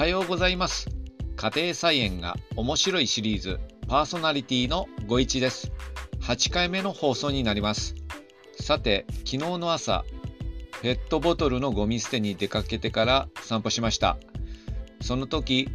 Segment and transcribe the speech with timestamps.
[0.00, 0.88] はようございます。
[1.36, 5.72] 家庭菜園が面白いシリーズパーソナリティのご一です。
[6.22, 7.94] 8回目の放送になります。
[8.58, 10.06] さて昨日の朝
[10.80, 14.16] ペットボトルのゴミ捨てに出かけてから散歩しました。
[15.02, 15.68] その時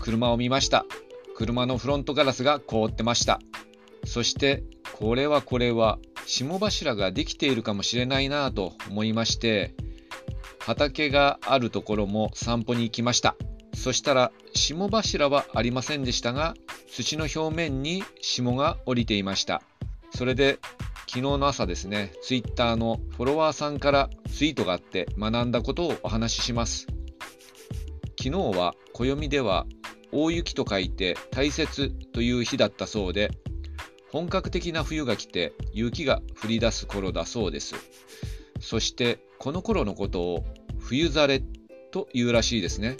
[0.00, 0.86] 車を見ました。
[1.36, 3.40] 車のフロントガラスが凍ってました。
[4.06, 9.74] そしてこれはこれは霜柱ができているかもしれないなぁと思いまして
[10.60, 13.36] 畑があるところも散歩に行きました。
[13.74, 16.54] そしたら霜柱はありませんでしたが、
[16.88, 19.62] 土の表面に霜が降りていました。
[20.14, 20.58] それで
[21.06, 26.86] 昨日の朝ですね、ツイッターのフォロワーさんからツイートがあって学んだことをお話しします。
[28.18, 29.66] 昨日は暦では
[30.12, 33.30] 大雪と書いて大雪という日だったそうで、
[34.12, 37.74] 本格的な冬が来て雪が降り出す頃だそうです。
[38.60, 40.44] そしてこの頃のことを
[40.78, 41.42] 冬ざれ
[41.90, 42.96] というらしいですね。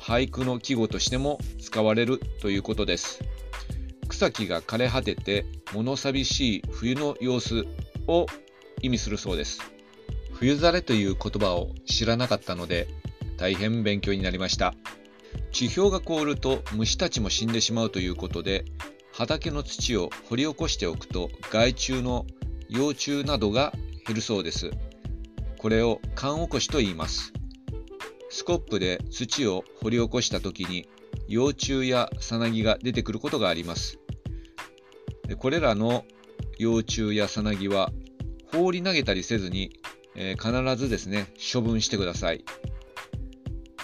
[0.00, 3.22] 俳句の季語としても使われるということです。
[4.08, 7.66] 草木が枯れ果てて物寂しい冬の様子
[8.08, 8.26] を
[8.82, 9.60] 意味するそうです。
[10.32, 12.88] 冬ざれという言葉を知らなかったので
[13.36, 14.74] 大変勉強になりました。
[15.52, 18.64] 地表が凍ると虫たちも死んでしまうということで
[19.12, 22.24] 畑の土を掘り起こしておくと害虫の
[22.68, 23.72] 幼虫などが
[24.06, 24.70] 減るそうです。
[25.58, 27.34] これを缶起こしと言います。
[28.30, 30.88] スコップで土を掘り起こした時に
[31.28, 33.98] 幼虫やさなぎが出てくることがあります。
[35.38, 36.04] これらの
[36.58, 37.92] 幼虫やさなぎは
[38.52, 39.72] 放り投げたりせずに、
[40.14, 42.44] えー、必ずですね、処分してください。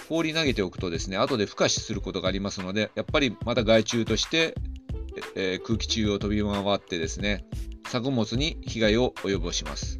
[0.09, 4.55] 放り投げておくとですね、後で孵化しすることがありますので、やっぱりまた害虫として、
[5.35, 7.45] えー、空気中を飛び回ってですね、
[7.87, 9.99] 作物に被害を及ぼします。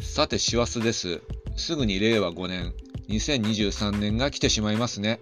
[0.00, 1.22] さて、師走です。
[1.56, 2.72] すぐに令和5年、
[3.08, 5.20] 2023年が来てしまいますね。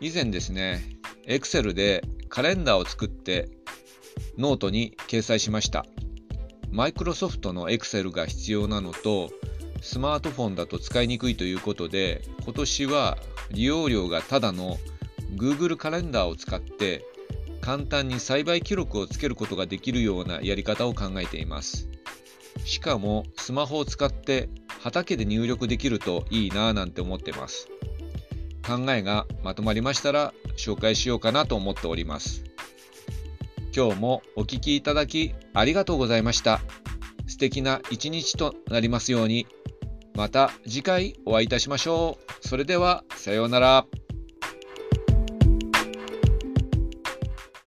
[0.00, 0.82] 以前ですね、
[1.26, 3.48] Excel でカレンダーを作って
[4.36, 5.86] ノートに掲載しました。
[6.70, 9.30] マイクロソフトの Excel が必要なのと、
[9.80, 13.18] スマートフォンだと使いにくいということで、今年は
[13.52, 14.78] 利用料がただの
[15.36, 17.04] Google カレンダーを使って
[17.60, 21.88] 簡単に栽培記録をつけることができるようなやり方を考えています。
[22.64, 24.48] しかもスマホを使って
[24.84, 27.68] 畑で入力できるといいなぁなんて思ってます。
[28.66, 32.44] 考えがまとまりましたら紹介しようかなと思っております。
[33.74, 36.60] 今日もお聴きいただきありがとうございました。
[37.26, 39.46] 素敵な一日となりますように。
[40.14, 42.46] また次回お会いいたしましょう。
[42.46, 44.03] それではさようなら。